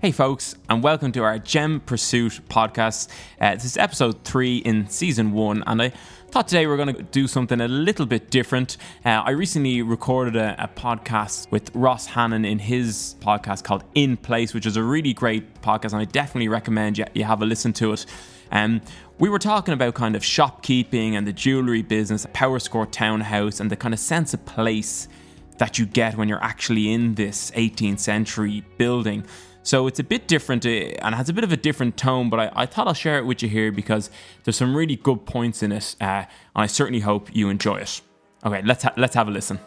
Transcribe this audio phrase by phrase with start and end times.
[0.00, 3.08] Hey, folks, and welcome to our Gem Pursuit podcast.
[3.40, 5.88] Uh, this is episode three in season one, and I
[6.28, 8.76] thought today we're going to do something a little bit different.
[9.04, 14.16] Uh, I recently recorded a, a, podcast with Ross Hannon in his podcast called In
[14.16, 17.46] Place, which is a really great podcast, and I definitely recommend you, you have a
[17.46, 18.06] listen to it.
[18.52, 18.80] Um,
[19.18, 23.76] we were talking about kind of shopkeeping and the jewellery business, Powerscourt Townhouse, and the
[23.76, 25.08] kind of sense of place
[25.56, 29.24] that you get when you're actually in this 18th century building.
[29.68, 30.70] So it's a bit different uh,
[31.04, 33.26] and has a bit of a different tone, but I, I, thought I'll share it
[33.26, 34.08] with you here because
[34.44, 38.00] there's some really good points in it, uh, and I certainly hope you enjoy it.
[38.46, 39.58] Okay, let's ha- let's have a listen.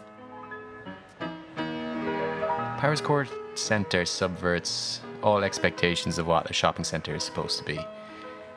[2.80, 7.78] Powerscourt Centre subverts all expectations of what a shopping centre is supposed to be.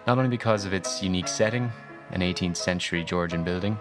[0.07, 1.71] Not only because of its unique setting,
[2.09, 3.77] an 18th century Georgian building,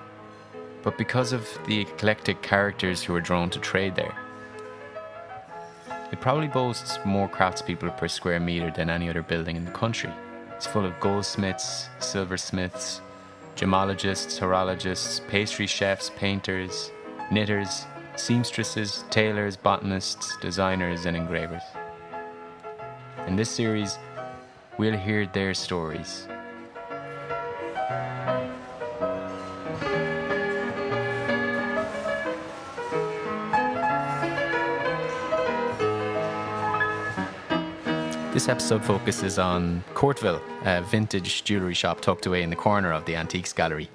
[0.83, 4.14] but because of the eclectic characters who are drawn to trade there.
[6.12, 10.12] It probably boasts more craftspeople per square metre than any other building in the country.
[10.55, 13.00] It's full of goldsmiths, silversmiths,
[13.56, 16.91] gemologists, horologists, pastry chefs, painters,
[17.30, 21.62] knitters, seamstresses, tailors, botanists, designers, and engravers.
[23.27, 23.98] In this series,
[24.78, 26.28] we'll hear their stories
[38.34, 43.04] This episode focuses on Courtville, a vintage jewellery shop tucked away in the corner of
[43.04, 43.88] the Antiques Gallery.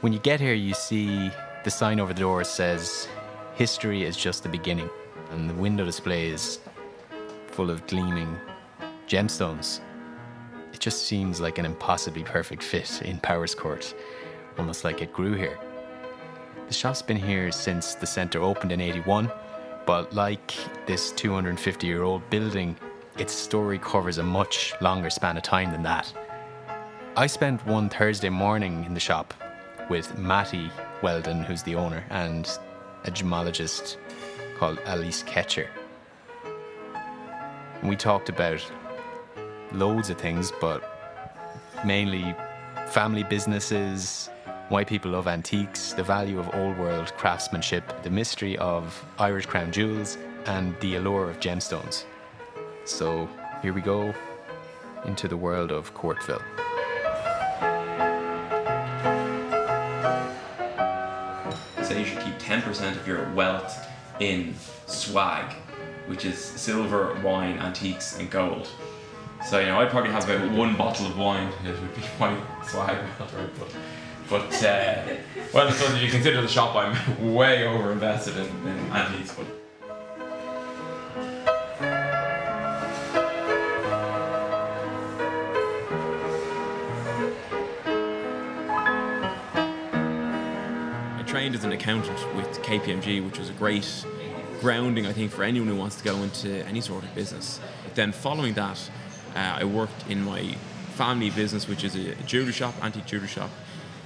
[0.00, 1.30] When you get here, you see
[1.62, 3.06] the sign over the door says,
[3.54, 4.90] History is just the beginning,
[5.30, 6.58] and the window display is
[7.46, 8.36] full of gleaming
[9.06, 9.78] gemstones.
[10.72, 13.94] It just seems like an impossibly perfect fit in Powerscourt,
[14.58, 15.56] almost like it grew here.
[16.66, 19.30] The shop's been here since the centre opened in 81,
[19.86, 20.52] but like
[20.86, 22.76] this 250 year old building,
[23.18, 26.12] its story covers a much longer span of time than that.
[27.16, 29.32] I spent one Thursday morning in the shop
[29.88, 30.70] with Matty
[31.02, 32.46] Weldon, who's the owner, and
[33.04, 33.96] a gemologist
[34.58, 35.68] called Alice Ketcher.
[37.82, 38.64] We talked about
[39.72, 40.82] loads of things, but
[41.84, 42.34] mainly
[42.88, 44.28] family businesses,
[44.68, 49.72] why people love antiques, the value of old world craftsmanship, the mystery of Irish crown
[49.72, 52.04] jewels, and the allure of gemstones.
[52.86, 53.28] So
[53.62, 54.14] here we go
[55.06, 56.40] into the world of Courtville.
[61.82, 63.88] Say you should keep 10% of your wealth
[64.20, 64.54] in
[64.86, 65.52] swag,
[66.06, 68.68] which is silver, wine, antiques, and gold.
[69.44, 72.36] So, you know, I'd probably have about one bottle of wine, it would be my
[72.68, 73.50] swag right?
[73.58, 73.76] But,
[74.30, 75.02] but uh,
[75.52, 79.34] well, so you consider the shop, I'm way over invested in, in antiques.
[79.34, 79.46] But
[91.36, 94.06] trained as an accountant with KPMG, which was a great
[94.62, 97.60] grounding, I think, for anyone who wants to go into any sort of business.
[97.84, 98.90] But then following that,
[99.34, 100.56] uh, I worked in my
[100.94, 103.50] family business, which is a jewelry shop, antique jewelry shop.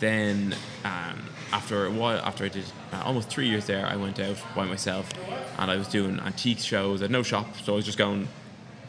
[0.01, 4.19] Then, um, after a while, after I did uh, almost three years there, I went
[4.19, 5.09] out by myself
[5.57, 7.01] and I was doing antique shows.
[7.01, 8.27] I had no shop, so I was just going,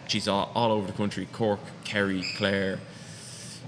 [0.07, 2.79] geez, all, all over the country Cork, Kerry, Clare,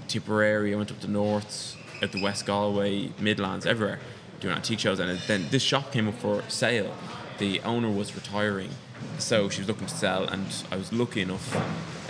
[0.08, 0.74] Tipperary.
[0.74, 4.00] I went up the north, at the West Galway, Midlands, everywhere
[4.44, 6.94] doing antique shows, and then this shop came up for sale.
[7.38, 8.70] The owner was retiring,
[9.18, 11.56] so she was looking to sell, and I was lucky enough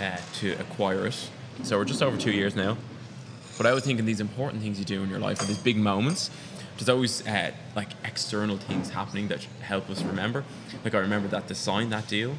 [0.01, 1.29] uh, to acquire it.
[1.63, 2.77] So we're just over two years now.
[3.57, 5.77] But I was thinking these important things you do in your life are these big
[5.77, 6.29] moments.
[6.77, 10.43] There's always uh, like external things happening that help us remember.
[10.83, 12.35] Like I remember that to sign that deal,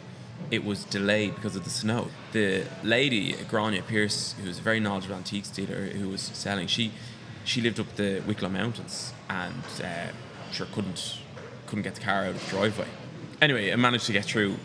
[0.51, 2.09] it was delayed because of the snow.
[2.33, 6.93] The lady, Grania Pierce, who was a very knowledgeable antiques dealer who was selling, she
[7.47, 10.09] she lived up the Wicklow Mountains and uh,
[10.53, 11.19] sure couldn't
[11.67, 12.87] couldn't get the car out of the driveway.
[13.41, 14.57] Anyway, I managed to get through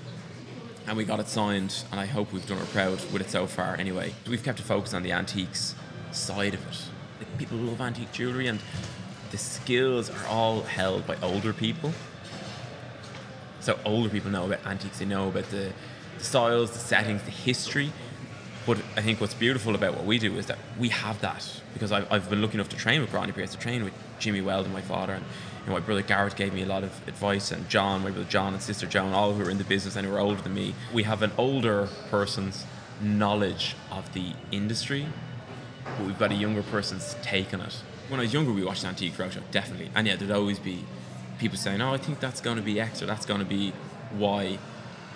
[0.87, 3.47] and we got it signed and I hope we've done her proud with it so
[3.47, 4.13] far anyway.
[4.27, 5.75] We've kept a focus on the antiques
[6.11, 7.37] side of it.
[7.37, 8.59] People love antique jewellery and
[9.31, 11.93] the skills are all held by older people.
[13.59, 15.71] So older people know about antiques, they know about the,
[16.17, 17.91] the styles, the settings, the history,
[18.65, 21.91] but I think what's beautiful about what we do is that we have that because
[21.91, 24.65] I've, I've been lucky enough to train with Grania Pierce, to train with Jimmy Weld
[24.65, 25.25] and my father, and
[25.61, 28.29] you know, my brother Garrett gave me a lot of advice, and John, my brother
[28.29, 30.53] John, and sister Joan, all who are in the business and who are older than
[30.53, 30.75] me.
[30.93, 32.65] We have an older person's
[33.01, 35.07] knowledge of the industry,
[35.83, 37.81] but we've got a younger person's take on it.
[38.09, 40.83] When I was younger, we watched Antique Roadshow, definitely, and yeah, there'd always be
[41.39, 43.73] people saying, "Oh, I think that's going to be X or that's going to be
[44.15, 44.59] Y."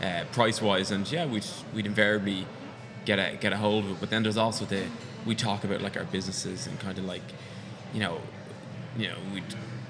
[0.02, 2.46] uh, price wise, and yeah, we'd we'd invariably
[3.06, 3.98] get a get a hold of it.
[4.00, 4.86] But then there's also the
[5.26, 7.24] we talk about like our businesses and kind of like,
[7.94, 8.22] you know,
[8.98, 9.44] you know we.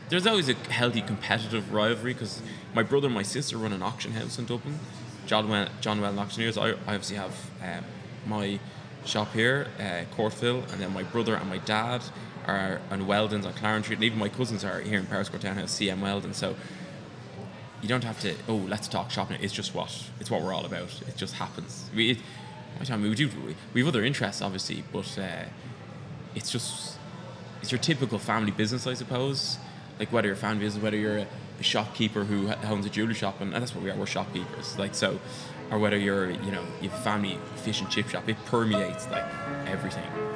[0.08, 2.44] There's always a healthy competitive rivalry because
[2.76, 4.80] my brother and my sister run an auction house in Dublin,
[5.26, 6.58] John Well, John Well Auctioneers.
[6.60, 7.84] I, I obviously have um,
[8.28, 8.60] my
[9.04, 12.04] shop here, uh, Courtville, and then my brother and my dad
[12.46, 15.80] are on Weldon's on Clarence Street, and even my cousins are here in Powerscourt Townhouse,
[15.80, 16.36] CM Weldon.
[16.36, 16.56] So
[17.82, 18.36] you don't have to.
[18.48, 19.38] Oh, let's talk shopping.
[19.42, 21.02] It's just what it's what we're all about.
[21.08, 21.90] It just happens.
[21.96, 22.18] We, it,
[22.89, 23.30] I mean, we do.
[23.74, 25.45] We have other interests, obviously, but uh,
[26.36, 26.98] it's just
[27.62, 29.57] it's your typical family business, I suppose.
[30.00, 31.27] Like whether you're a family business, whether you're a,
[31.60, 33.95] a shopkeeper who owns a jewelry shop, and, and that's what we are.
[33.95, 34.77] We're shopkeepers.
[34.77, 35.19] Like so,
[35.72, 39.10] or whether you're you know you have a family fish and chip shop, it permeates
[39.10, 39.25] like
[39.68, 40.35] everything.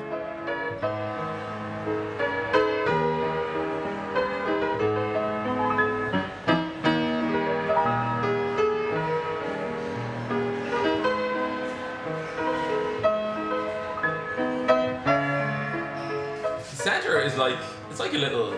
[18.10, 18.54] Like a little.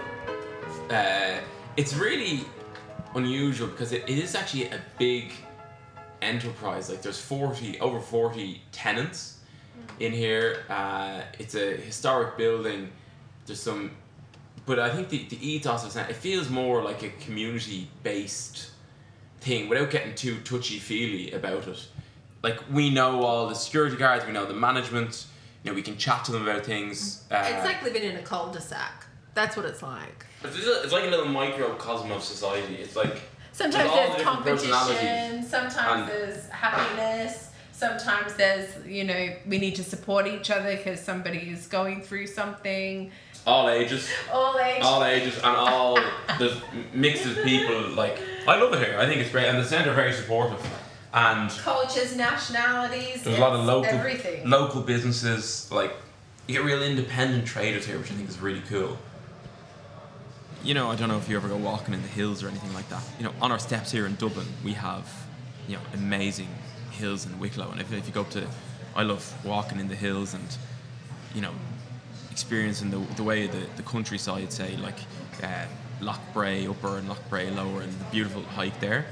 [0.89, 1.39] Uh,
[1.77, 2.41] it's really
[3.15, 5.31] unusual because it, it is actually a big
[6.21, 6.89] enterprise.
[6.89, 9.39] Like there's forty over forty tenants
[9.99, 10.63] in here.
[10.69, 12.89] Uh, it's a historic building.
[13.45, 13.91] There's some,
[14.65, 18.71] but I think the, the ethos of Center it feels more like a community based
[19.39, 21.87] thing without getting too touchy feely about it.
[22.43, 25.25] Like we know all the security guards, we know the management.
[25.63, 27.23] You know, we can chat to them about things.
[27.29, 29.05] Uh, It's like living in a cul-de-sac.
[29.33, 30.25] That's what it's like.
[30.43, 32.75] It's, a- it's like a little microcosm of society.
[32.75, 33.21] It's like
[33.53, 35.43] Sometimes the there's competition.
[35.43, 37.49] Sometimes there's happiness.
[37.71, 42.27] Sometimes there's, you know, we need to support each other because somebody is going through
[42.27, 43.11] something.
[43.47, 44.85] all ages, All ages.
[44.85, 45.95] all ages, and all
[46.37, 46.61] the
[46.93, 47.89] mix of people.
[47.89, 48.97] Like I love it here.
[48.99, 50.63] I think it's great, and the centre very supportive.
[51.13, 53.23] And cultures, nationalities.
[53.23, 54.47] there's a lot of local Everything.
[54.49, 55.69] local businesses.
[55.71, 55.91] Like
[56.47, 58.97] you get real independent traders here, which I think is really cool.
[60.63, 62.71] You know, I don't know if you ever go walking in the hills or anything
[62.73, 63.01] like that.
[63.17, 65.09] You know, on our steps here in Dublin, we have
[65.67, 66.49] you know amazing
[66.91, 68.47] hills in Wicklow, and if, if you go up to,
[68.95, 70.45] I love walking in the hills and
[71.33, 71.51] you know
[72.29, 74.99] experiencing the, the way the, the countryside, say like
[75.41, 75.65] uh,
[75.99, 79.07] Lough Bray upper and Lough Bray lower, and the beautiful hike there.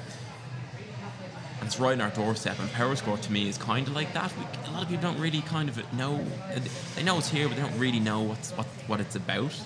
[1.59, 2.59] And it's right on our doorstep.
[2.59, 4.31] And Powerscourt to me is kind of like that.
[4.37, 6.23] We, a lot of people don't really kind of know.
[6.95, 9.59] They know it's here, but they don't really know what's what what it's about.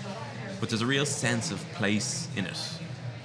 [0.63, 2.57] But there's a real sense of place in it.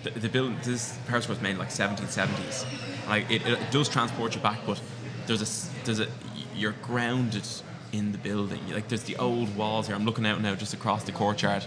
[0.03, 2.67] The, the building, this Powerscourt was made in like 1770s.
[3.09, 4.83] Like it, it does transport you back, but
[5.29, 6.09] there's a there's a
[6.57, 7.47] you're grounded
[7.93, 8.59] in the building.
[8.71, 9.95] Like there's the old walls here.
[9.95, 11.65] I'm looking out now just across the courtyard,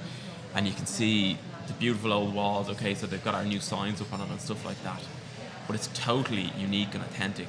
[0.55, 1.37] and you can see
[1.67, 2.69] the beautiful old walls.
[2.71, 5.01] Okay, so they've got our new signs up on it and stuff like that
[5.71, 7.47] but it's totally unique and authentic.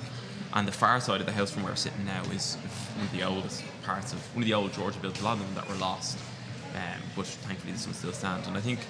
[0.53, 2.55] And the far side of the house from where we're sitting now is
[2.95, 5.21] one of the oldest parts of one of the old Georgia builds.
[5.21, 6.19] A lot of them that were lost,
[6.75, 8.47] um, but thankfully this one still stands.
[8.49, 8.81] And I think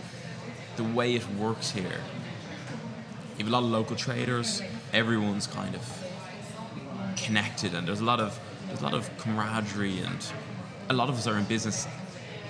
[0.77, 2.01] the way it works here,
[3.39, 4.63] you have a lot of local traders.
[4.93, 5.83] Everyone's kind of
[7.17, 10.27] connected, and there's a lot of there's a lot of camaraderie, and
[10.89, 11.87] a lot of us are in business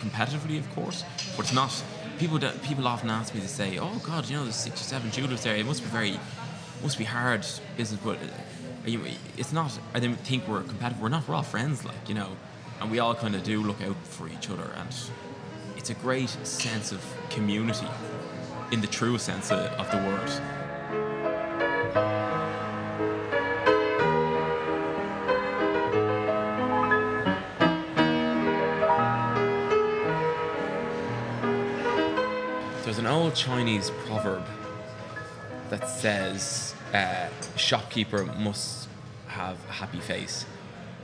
[0.00, 1.04] competitively, of course,
[1.36, 1.82] but it's not.
[2.18, 4.84] People that people often ask me to say, "Oh God, you know, there's six or
[4.84, 5.56] seven jewelers there.
[5.56, 6.20] It must be very,
[6.82, 7.44] must be hard
[7.76, 8.26] business." But uh,
[8.86, 9.04] you-
[9.36, 9.76] it's not.
[9.94, 11.00] I don't think we're competitive.
[11.02, 11.26] We're not.
[11.26, 12.28] We're all friends, like you know,
[12.80, 14.94] and we all kind of do look out for each other, and
[15.82, 17.88] it's a great sense of community,
[18.70, 20.28] in the truest sense of, the word.
[32.84, 34.44] There's an old Chinese proverb
[35.70, 38.88] that says uh, a shopkeeper must
[39.26, 40.46] have a happy face.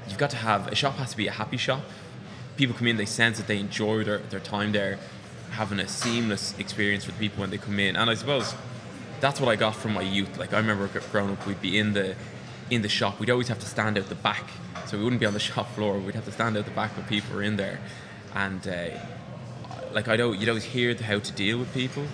[0.06, 1.82] You've got to have a shop has to be a happy shop.
[2.58, 4.98] People come in, they sense that they enjoy their, their time there,
[5.52, 7.96] having a seamless experience with people when they come in.
[7.96, 8.54] And I suppose
[9.20, 10.36] that's what I got from my youth.
[10.38, 12.14] Like I remember growing up, we'd be in the
[12.70, 13.18] in the shop.
[13.18, 14.44] We'd always have to stand out the back,
[14.86, 15.98] so we wouldn't be on the shop floor.
[15.98, 17.78] We'd have to stand out the back when people were in there,
[18.34, 18.88] and uh,
[19.92, 22.06] like I'd al- you'd always hear the how to deal with people,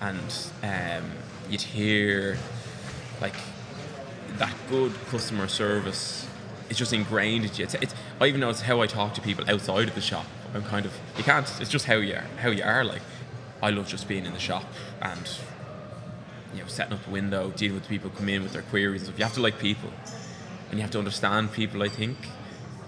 [0.00, 1.10] and um,
[1.48, 2.36] you'd hear
[3.20, 3.36] like
[4.38, 6.26] that good customer service
[6.68, 7.64] is just ingrained into you.
[7.64, 10.26] It's, it's, I even know it's how I talk to people outside of the shop.
[10.54, 11.52] I'm kind of you can't.
[11.60, 12.84] It's just how you are, how you are.
[12.84, 13.02] Like
[13.60, 14.64] I love just being in the shop
[15.00, 15.28] and
[16.54, 19.08] you know setting up the window, dealing with people come in with their queries and
[19.08, 19.18] stuff.
[19.18, 19.90] You have to like people,
[20.70, 21.82] and you have to understand people.
[21.82, 22.16] I think,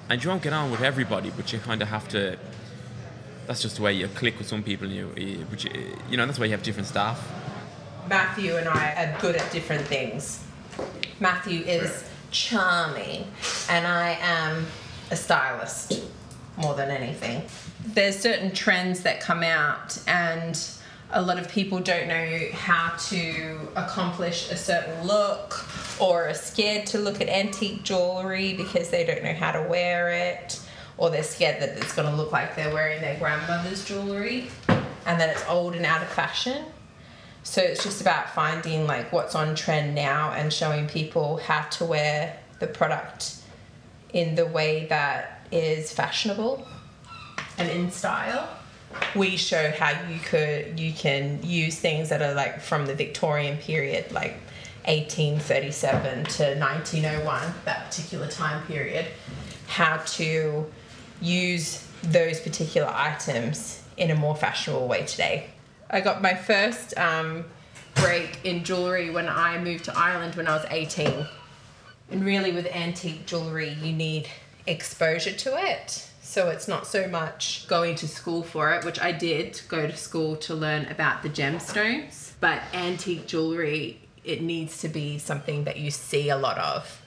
[0.08, 2.38] and you won't get on with everybody, but you kind of have to.
[3.48, 4.86] That's just the way you click with some people.
[4.86, 7.28] And you, you, but you, you know that's why you have different staff.
[8.08, 10.44] Matthew and I are good at different things.
[11.18, 13.24] Matthew is charming,
[13.68, 14.66] and I am
[15.14, 16.02] a stylist
[16.56, 17.42] more than anything.
[17.86, 20.60] There's certain trends that come out, and
[21.12, 25.64] a lot of people don't know how to accomplish a certain look
[26.00, 30.10] or are scared to look at antique jewelry because they don't know how to wear
[30.10, 30.60] it
[30.96, 35.20] or they're scared that it's going to look like they're wearing their grandmother's jewelry and
[35.20, 36.64] that it's old and out of fashion.
[37.44, 41.84] So it's just about finding like what's on trend now and showing people how to
[41.84, 43.43] wear the product
[44.14, 46.66] in the way that is fashionable
[47.58, 48.48] and in style.
[49.14, 53.58] We show how you could you can use things that are like from the Victorian
[53.58, 54.36] period, like
[54.86, 59.06] 1837 to 1901, that particular time period,
[59.66, 60.70] how to
[61.20, 65.50] use those particular items in a more fashionable way today.
[65.90, 67.44] I got my first um,
[67.94, 71.26] break in jewelry when I moved to Ireland when I was 18.
[72.10, 74.28] And really, with antique jewelry, you need
[74.66, 76.08] exposure to it.
[76.20, 79.96] So it's not so much going to school for it, which I did go to
[79.96, 82.32] school to learn about the gemstones.
[82.40, 87.02] But antique jewelry, it needs to be something that you see a lot of.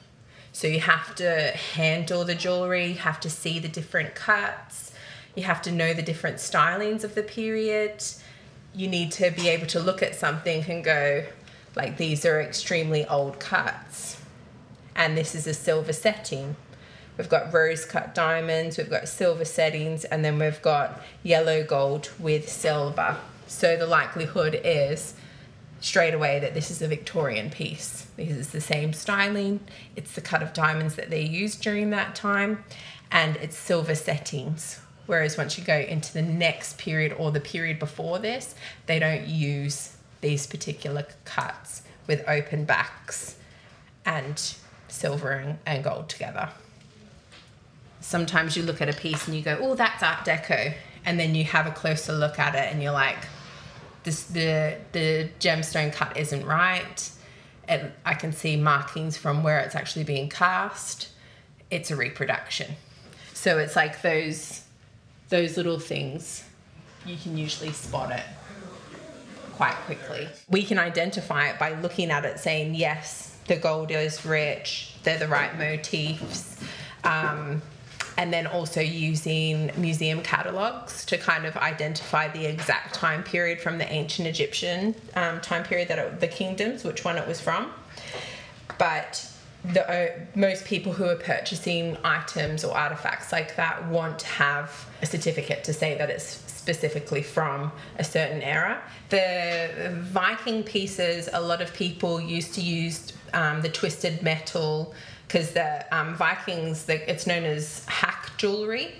[0.52, 4.92] So you have to handle the jewelry, you have to see the different cuts,
[5.36, 8.04] you have to know the different stylings of the period.
[8.74, 11.26] You need to be able to look at something and go,
[11.76, 14.17] like, these are extremely old cuts.
[14.98, 16.58] And this is a silver setting.
[17.18, 22.10] We've got rose cut diamonds, we've got silver settings, and then we've got yellow gold
[22.20, 23.18] with silver.
[23.48, 25.14] So the likelihood is
[25.80, 29.60] straight away that this is a Victorian piece because it's the same styling,
[29.96, 32.64] it's the cut of diamonds that they used during that time,
[33.12, 34.82] and it's silver settings.
[35.06, 38.56] Whereas once you go into the next period or the period before this,
[38.88, 43.38] they don't use these particular cuts with open backs
[44.06, 44.56] and
[44.98, 46.50] silver and, gold together.
[48.02, 50.74] Sometimes you look at a piece and you go, oh, that's Art Deco.
[51.06, 53.18] And then you have a closer look at it and you're like,
[54.04, 57.10] this, the, the gemstone cut isn't right.
[57.68, 61.10] And I can see markings from where it's actually being cast.
[61.70, 62.76] It's a reproduction.
[63.34, 64.64] So it's like those
[65.30, 66.46] those little things
[67.06, 68.24] you can usually spot it
[69.56, 70.28] quite quickly.
[70.50, 75.18] We can identify it by looking at it saying, yes, the gold is rich, they're
[75.18, 76.58] the right motifs.
[77.04, 77.62] Um,
[78.18, 83.78] and then also using museum catalogues to kind of identify the exact time period from
[83.78, 87.72] the ancient Egyptian um, time period that it, the kingdoms, which one it was from.
[88.80, 89.32] But
[89.64, 94.88] the uh, most people who are purchasing items or artifacts like that want to have
[95.02, 98.82] a certificate to say that it's specifically from a certain era.
[99.10, 104.94] The Viking pieces, a lot of people used to use um, the twisted metal
[105.28, 108.94] because the um, Vikings, the, it's known as hack jewelry.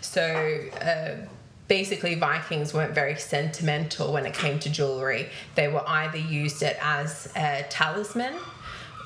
[0.00, 1.26] So uh,
[1.68, 5.28] basically, Vikings weren't very sentimental when it came to jewelry.
[5.54, 8.34] They were either used it as a talisman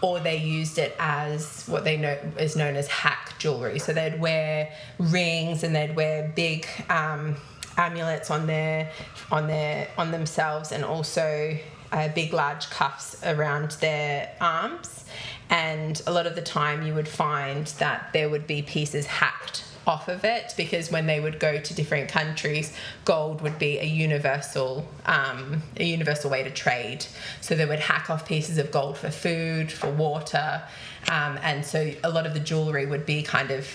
[0.03, 3.79] or they used it as what they know is known as hack jewelry.
[3.79, 7.37] So they'd wear rings and they'd wear big um,
[7.77, 8.91] amulets on their
[9.31, 11.57] on their on themselves, and also
[11.93, 15.05] uh, big large cuffs around their arms.
[15.51, 19.65] And a lot of the time, you would find that there would be pieces hacked
[19.87, 22.73] off of it because when they would go to different countries,
[23.05, 27.05] gold would be a universal um, a universal way to trade.
[27.41, 30.63] So they would hack off pieces of gold for food, for water,
[31.11, 33.67] um, and so a lot of the jewelry would be kind of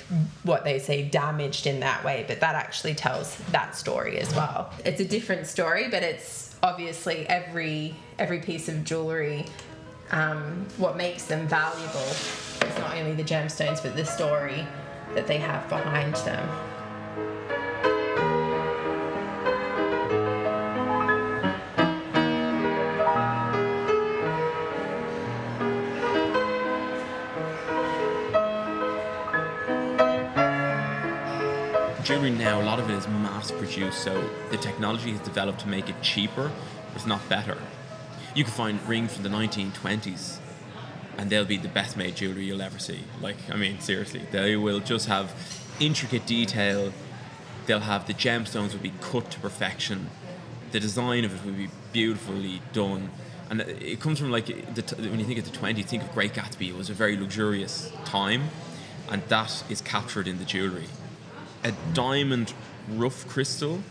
[0.44, 2.24] what they say damaged in that way.
[2.28, 4.72] But that actually tells that story as well.
[4.86, 9.46] It's a different story, but it's obviously every every piece of jewelry.
[10.12, 14.66] Um, what makes them valuable is not only the gemstones, but the story
[15.14, 16.50] that they have behind them.
[32.04, 35.68] Jewelry now, a lot of it is mass produced, so the technology has developed to
[35.68, 36.50] make it cheaper,
[36.94, 37.58] but not better.
[38.38, 40.38] You can find rings from the 1920s
[41.18, 43.00] and they'll be the best made jewelry you'll ever see.
[43.20, 45.34] Like, I mean, seriously, they will just have
[45.80, 46.94] intricate detail.
[47.66, 50.12] They'll have the gemstones will be cut to perfection.
[50.72, 53.10] The design of it will be beautifully done,
[53.50, 56.34] and it comes from like the, when you think of the 20s, think of Great
[56.34, 56.70] Gatsby.
[56.70, 58.50] It was a very luxurious time,
[59.10, 60.90] and that is captured in the jewelry.
[61.64, 62.54] A diamond
[62.88, 63.82] rough crystal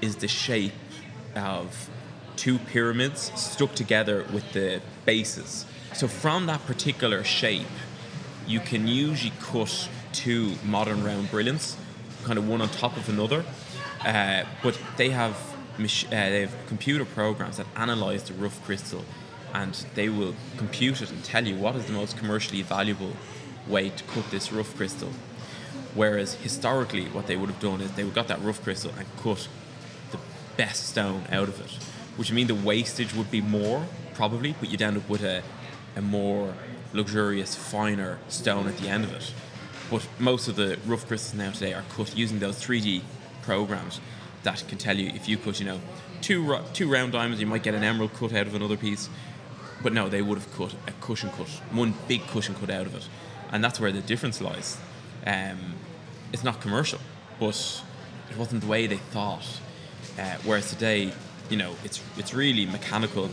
[0.00, 0.72] is the shape
[1.36, 1.90] of
[2.40, 7.66] two pyramids stuck together with the bases So from that particular shape,
[8.46, 11.76] you can usually cut two modern round brilliants,
[12.24, 13.44] kind of one on top of another.
[14.04, 15.36] Uh, but they have
[15.78, 19.04] mach- uh, they have computer programs that analyze the rough crystal,
[19.52, 23.12] and they will compute it and tell you what is the most commercially valuable
[23.66, 25.10] way to cut this rough crystal.
[25.94, 28.92] Whereas historically, what they would have done is they would have got that rough crystal
[28.96, 29.48] and cut
[30.12, 30.18] the
[30.56, 31.78] best stone out of it,
[32.20, 35.42] which would mean the wastage would be more probably, but you'd end up with a,
[35.96, 36.52] a more
[36.92, 39.32] luxurious, finer stone at the end of it.
[39.90, 43.00] But most of the rough crystals now today are cut using those 3D
[43.40, 44.02] programs
[44.42, 45.80] that can tell you if you cut, you know,
[46.20, 49.08] two two round diamonds, you might get an emerald cut out of another piece.
[49.82, 52.94] But no, they would have cut a cushion cut, one big cushion cut out of
[52.94, 53.08] it,
[53.50, 54.76] and that's where the difference lies.
[55.26, 55.72] Um,
[56.34, 57.00] it's not commercial,
[57.38, 57.82] but
[58.30, 59.46] it wasn't the way they thought.
[60.18, 61.14] Uh, whereas today,
[61.50, 63.28] you know, it's it's really mechanical.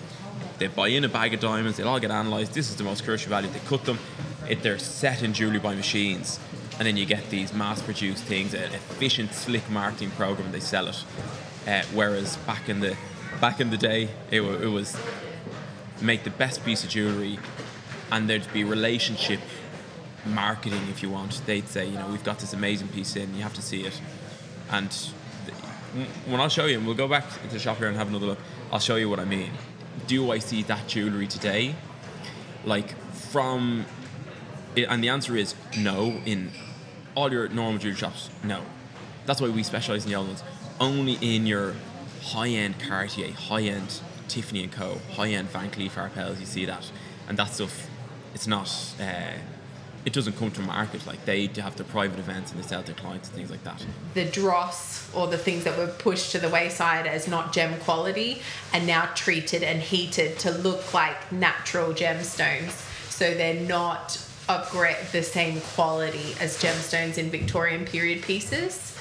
[0.58, 2.54] They buy in a bag of diamonds, they'll all get analysed.
[2.54, 3.50] This is the most commercial value.
[3.50, 4.00] They cut them,
[4.50, 6.40] it, they're set in jewellery by machines,
[6.80, 10.52] and then you get these mass-produced things, an efficient, slick marketing program.
[10.52, 11.04] They sell it.
[11.68, 12.98] Uh, whereas back in the
[13.40, 14.98] back in the day, it, it was
[16.02, 17.38] make the best piece of jewellery,
[18.12, 19.40] and there'd be relationship
[20.26, 21.42] marketing if you want.
[21.46, 24.02] They'd say, you know, we've got this amazing piece in, you have to see it.
[24.70, 24.96] And
[26.26, 28.26] when I'll show you, and we'll go back into the shop here and have another
[28.26, 28.40] look,
[28.72, 29.52] I'll show you what I mean.
[30.08, 31.76] Do I see that jewellery today?
[32.66, 33.86] Like from,
[34.76, 36.22] and the answer is no.
[36.26, 36.52] In
[37.16, 38.62] all your normal jewellery shops, no.
[39.26, 40.44] That's why we specialise in the old ones.
[40.80, 41.76] Only in your
[42.22, 46.92] high-end Cartier, high-end Tiffany and Co, high-end Van Cleef Arpels, you see that,
[47.28, 47.88] and that stuff.
[48.34, 48.70] It's not.
[49.00, 49.34] Uh,
[50.08, 51.06] it doesn't come to market.
[51.06, 53.86] Like they have their private events and they sell to clients and things like that.
[54.14, 58.42] the dross or the things that were pushed to the wayside as not gem quality
[58.74, 62.72] are now treated and heated to look like natural gemstones.
[63.12, 64.72] So they're not of
[65.12, 68.96] the same quality as gemstones in Victorian period pieces.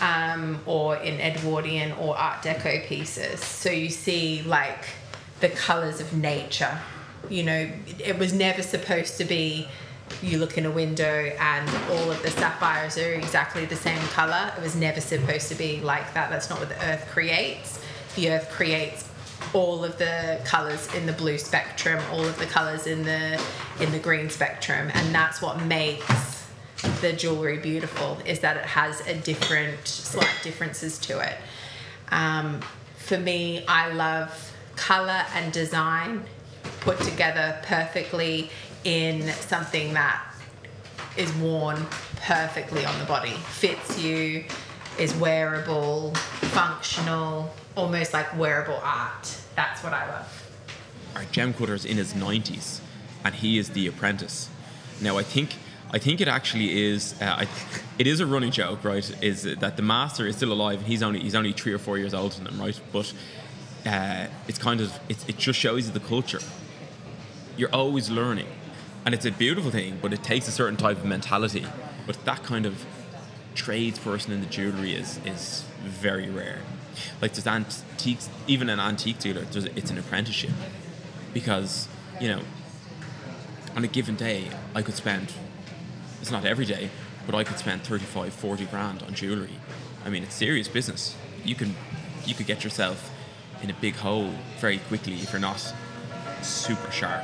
[0.00, 3.40] Um, or in Edwardian or Art Deco pieces.
[3.40, 4.84] So you see like
[5.40, 6.78] the colors of nature.
[7.28, 9.68] You know, it was never supposed to be
[10.22, 14.52] you look in a window and all of the sapphires are exactly the same color.
[14.56, 16.30] It was never supposed to be like that.
[16.30, 17.80] That's not what the earth creates.
[18.16, 19.08] The earth creates
[19.52, 23.42] all of the colors in the blue spectrum, all of the colors in the
[23.80, 26.46] in the green spectrum, and that's what makes
[27.00, 31.36] the jewelry beautiful is that it has a different slight differences to it.
[32.10, 32.60] Um,
[32.96, 36.24] for me, I love color and design
[36.80, 38.50] put together perfectly
[38.84, 40.22] in something that
[41.16, 44.44] is worn perfectly on the body, fits you,
[44.98, 49.36] is wearable, functional, almost like wearable art.
[49.56, 50.46] That's what I love.
[51.16, 52.80] Our gem cutter is in his 90s,
[53.24, 54.48] and he is the apprentice.
[55.00, 55.54] Now, I think
[55.92, 57.20] I think it actually is.
[57.20, 57.48] Uh, I,
[57.98, 59.10] it is a running joke, right?
[59.22, 61.98] Is that the master is still alive, and he's only he's only three or four
[61.98, 62.80] years older than him, right?
[62.92, 63.12] But
[63.86, 66.40] uh, it's kind of it, it just shows you the culture.
[67.56, 68.46] You're always learning,
[69.04, 69.98] and it's a beautiful thing.
[70.00, 71.66] But it takes a certain type of mentality.
[72.06, 72.84] But that kind of
[73.54, 76.60] tradesperson in the jewelry is is very rare.
[77.20, 80.50] Like there's antiques, even an antique dealer, it's an apprenticeship
[81.32, 81.88] because
[82.20, 82.40] you know
[83.76, 85.32] on a given day I could spend
[86.20, 86.90] it's not every day
[87.26, 89.54] but I could spend 35 40 grand on jewelry
[90.04, 91.74] I mean it's serious business you can
[92.24, 93.10] you could get yourself
[93.62, 95.72] in a big hole very quickly if you're not
[96.42, 97.22] super sharp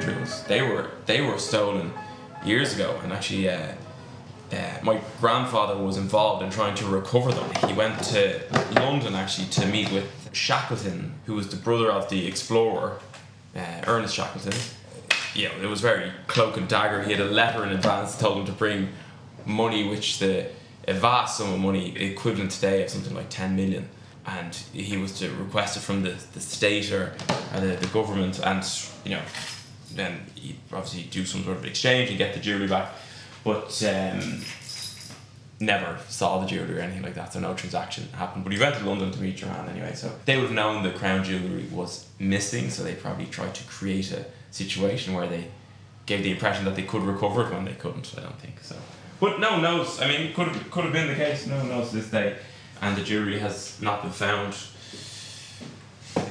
[0.00, 1.92] jewels they were they were stolen
[2.44, 3.72] years ago and actually uh,
[4.52, 7.48] uh, my grandfather was involved in trying to recover them.
[7.68, 8.40] He went to
[8.74, 12.98] London actually to meet with Shackleton, who was the brother of the explorer,
[13.54, 14.54] uh, Ernest Shackleton.
[15.34, 17.02] Yeah, it was very cloak and dagger.
[17.04, 18.88] He had a letter in advance told him to bring
[19.46, 20.50] money, which the
[20.88, 23.88] a vast sum of money, equivalent today of something like 10 million.
[24.26, 27.12] And he was to request it from the, the state or
[27.52, 28.64] uh, the, the government, and
[29.04, 29.22] you know,
[29.94, 32.92] then he'd obviously do some sort of exchange and get the jewellery back.
[33.44, 34.42] But um,
[35.60, 38.44] never saw the jewellery or anything like that, so no transaction happened.
[38.44, 40.82] But he went to London to meet your man anyway, so they would have known
[40.82, 45.48] the crown jewellery was missing, so they probably tried to create a situation where they
[46.06, 48.76] gave the impression that they could recover it when they couldn't, I don't think so.
[49.20, 51.68] But no one knows, I mean, could have, could have been the case, no one
[51.68, 52.36] knows this day,
[52.80, 54.54] and the jewellery has not been found.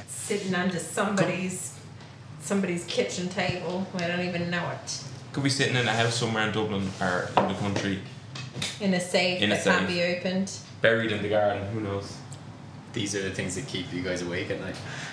[0.08, 1.79] sitting under somebody's
[2.40, 3.86] somebody's kitchen table.
[3.94, 5.04] We don't even know it.
[5.32, 8.00] Could be sitting in a house somewhere in Dublin or in the country,
[8.80, 10.50] In a safe In a that can't be opened.
[10.82, 11.66] buried in the garden.
[11.72, 12.16] Who knows?
[12.92, 14.76] These are the things that keep you guys awake at night.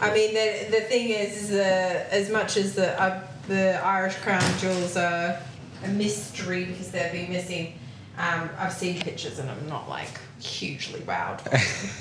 [0.00, 4.16] I mean, the the thing is, is uh, as much as the uh, the Irish
[4.16, 5.38] crown jewels are
[5.84, 7.74] a mystery because they've been missing.
[8.18, 11.40] Um, I've seen pictures and I'm not like hugely wowed.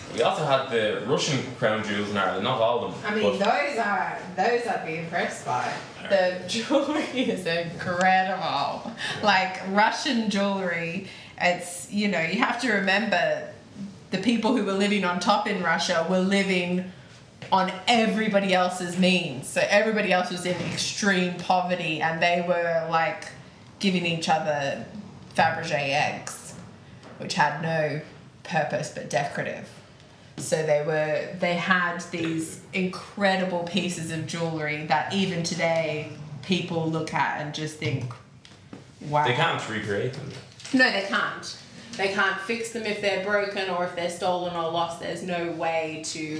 [0.15, 2.43] We also had the Russian crown jewels in Ireland.
[2.43, 3.11] Not all of them.
[3.11, 5.71] I mean, those are those I'd be impressed by.
[6.09, 8.93] The jewelry is incredible.
[9.21, 11.07] Like Russian jewelry,
[11.39, 13.49] it's you know you have to remember
[14.09, 16.91] the people who were living on top in Russia were living
[17.51, 19.47] on everybody else's means.
[19.47, 23.27] So everybody else was in extreme poverty, and they were like
[23.79, 24.85] giving each other
[25.35, 26.55] Fabergé eggs,
[27.19, 28.01] which had no
[28.47, 29.69] purpose but decorative.
[30.37, 36.11] So they were they had these incredible pieces of jewelry that even today
[36.43, 38.13] people look at and just think,
[39.01, 39.25] wow.
[39.25, 40.29] they can't recreate them.
[40.73, 41.57] No, they can't.
[41.97, 44.99] They can't fix them if they're broken or if they're stolen or lost.
[44.99, 46.39] There's no way to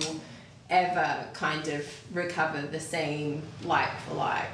[0.70, 4.46] ever kind of recover the same like for like.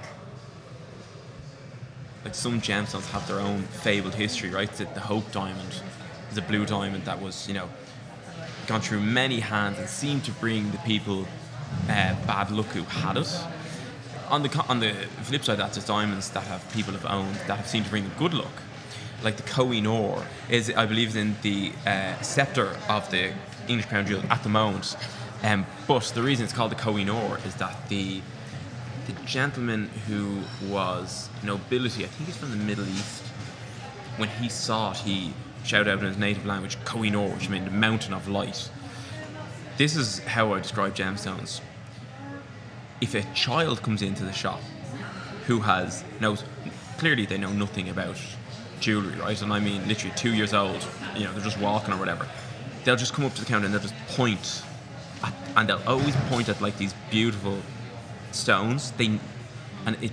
[2.23, 4.71] like some gemstones have their own fabled history, right?
[4.71, 5.81] The, the Hope Diamond
[6.37, 7.69] a blue diamond that was, you know,
[8.67, 11.27] gone through many hands and seemed to bring the people
[11.89, 13.39] uh, bad luck who had it.
[14.29, 14.93] On the on the
[15.23, 18.09] flip side, that's that diamonds that have people have owned that have seemed to bring
[18.17, 18.53] good luck.
[19.23, 23.31] Like the Koh i Noor is, I believe, in the uh, scepter of the
[23.67, 24.95] English crown jewel at the moment.
[25.43, 28.21] Um, but the reason it's called the Koh i Noor is that the
[29.07, 33.23] the gentleman who was nobility, I think he's from the Middle East,
[34.17, 37.49] when he saw it, he shouted out in his native language, Koh i Noor, which
[37.49, 38.69] means the mountain of light.
[39.77, 41.61] This is how I describe gemstones.
[43.01, 44.61] If a child comes into the shop
[45.47, 46.43] who has knows
[46.97, 48.17] clearly they know nothing about
[48.79, 49.41] jewellery, right?
[49.41, 52.27] And I mean literally two years old, you know, they're just walking or whatever.
[52.83, 54.63] They'll just come up to the counter and they'll just point
[55.23, 57.57] at, and they'll always point at like these beautiful
[58.31, 58.91] stones.
[58.91, 59.19] They
[59.85, 60.11] and it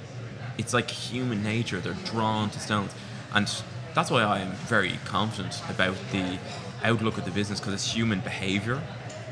[0.58, 1.80] it's like human nature.
[1.80, 2.94] They're drawn to stones,
[3.32, 3.48] and
[3.94, 6.38] that's why I am very confident about the
[6.84, 8.80] outlook of the business because it's human behavior.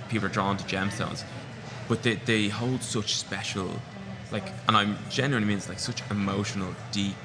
[0.09, 1.25] People are drawn to gemstones,
[1.89, 3.71] but they they hold such special,
[4.33, 7.17] like, and I'm genuinely means like such emotional, deep,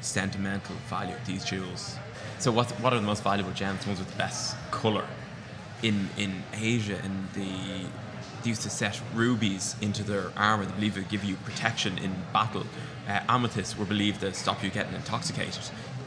[0.00, 1.14] sentimental value.
[1.14, 1.96] of These jewels.
[2.38, 3.86] So what what are the most valuable gems?
[3.86, 5.06] Ones with the best color
[5.82, 7.86] in in Asia and the
[8.42, 10.64] they used to set rubies into their armor.
[10.64, 12.66] They believe it would give you protection in battle.
[13.08, 15.62] Uh, amethysts were believed to stop you getting intoxicated.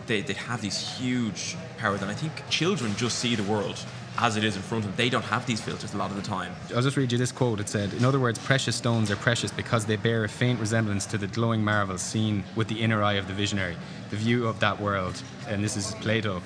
[0.07, 3.83] They they have these huge powers, and I think children just see the world
[4.17, 4.97] as it is in front of them.
[4.97, 6.55] They don't have these filters a lot of the time.
[6.73, 7.59] I'll just read you this quote.
[7.59, 11.05] It said, In other words, precious stones are precious because they bear a faint resemblance
[11.07, 13.75] to the glowing marvels seen with the inner eye of the visionary.
[14.11, 16.41] The view of that world, and this is Plato,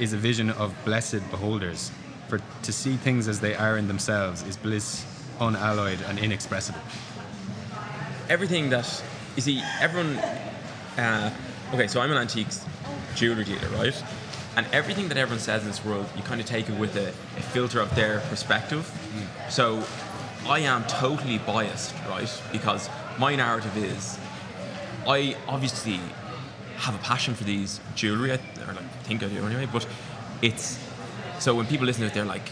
[0.00, 1.92] is a vision of blessed beholders.
[2.28, 5.04] For to see things as they are in themselves is bliss
[5.40, 6.80] unalloyed and inexpressible.
[8.28, 9.02] everything that
[9.36, 10.16] you see, everyone.
[10.98, 11.32] Uh,
[11.74, 12.64] okay, so I'm an antiques
[13.14, 14.02] jewelry dealer, right?
[14.56, 17.08] And everything that everyone says in this world, you kind of take it with a,
[17.08, 18.90] a filter of their perspective.
[19.16, 19.50] Mm.
[19.50, 19.84] So
[20.46, 22.42] I am totally biased, right?
[22.52, 24.18] Because my narrative is,
[25.06, 26.00] I obviously
[26.76, 29.68] have a passion for these jewelry, I- or like, I think I do anyway.
[29.72, 29.86] But
[30.42, 30.78] it's
[31.38, 32.50] so when people listen to it, they're like,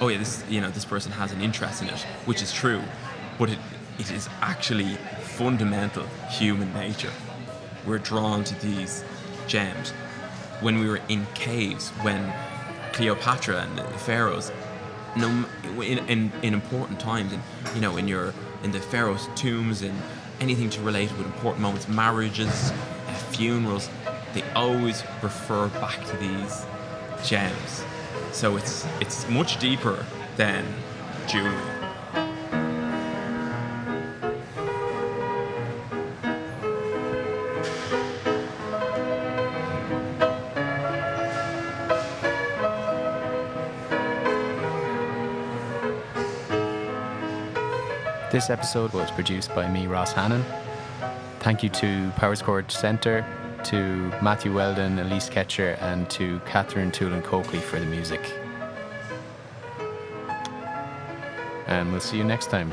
[0.00, 2.82] "Oh yeah, this you know this person has an interest in it," which is true,
[3.38, 3.58] but it
[3.98, 4.96] it is actually
[5.38, 7.12] fundamental human nature.
[7.86, 9.04] We're drawn to these
[9.46, 9.90] gems.
[10.60, 12.32] When we were in caves, when
[12.92, 14.52] Cleopatra and the pharaohs,
[15.16, 15.46] no,
[15.80, 17.42] in, in, in important times, and
[17.74, 19.94] you know, in your in the pharaoh's tombs and
[20.40, 22.72] anything to relate with important moments, marriages,
[23.06, 23.88] uh, funerals,
[24.32, 26.64] they always refer back to these
[27.24, 27.84] gems.
[28.32, 30.04] So it's it's much deeper
[30.36, 30.64] than
[31.28, 31.73] jewelry.
[48.44, 50.44] This episode was produced by me, Ross Hannon.
[51.40, 53.24] Thank you to Powerscourt Centre,
[53.64, 58.20] to Matthew Weldon, Elise Ketcher, and to Catherine Toolan Coakley for the music.
[61.66, 62.70] And we'll see you next time.